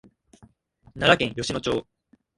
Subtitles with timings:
[0.95, 1.85] 奈良県吉野町